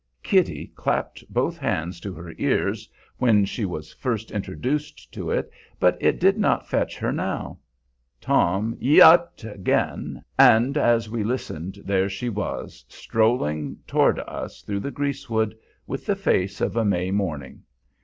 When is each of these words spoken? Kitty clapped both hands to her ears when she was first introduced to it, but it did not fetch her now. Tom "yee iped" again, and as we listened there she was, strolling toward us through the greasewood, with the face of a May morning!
Kitty 0.23 0.71
clapped 0.73 1.23
both 1.31 1.59
hands 1.59 1.99
to 1.99 2.11
her 2.15 2.33
ears 2.39 2.89
when 3.19 3.45
she 3.45 3.65
was 3.65 3.93
first 3.93 4.31
introduced 4.31 5.13
to 5.13 5.29
it, 5.29 5.51
but 5.79 5.95
it 6.01 6.19
did 6.19 6.39
not 6.39 6.67
fetch 6.67 6.97
her 6.97 7.11
now. 7.11 7.59
Tom 8.19 8.75
"yee 8.79 8.97
iped" 8.97 9.43
again, 9.43 10.23
and 10.39 10.75
as 10.75 11.07
we 11.07 11.23
listened 11.23 11.77
there 11.85 12.09
she 12.09 12.29
was, 12.29 12.83
strolling 12.89 13.77
toward 13.85 14.17
us 14.21 14.63
through 14.63 14.79
the 14.79 14.89
greasewood, 14.89 15.55
with 15.85 16.07
the 16.07 16.15
face 16.15 16.61
of 16.61 16.75
a 16.75 16.83
May 16.83 17.11
morning! 17.11 17.61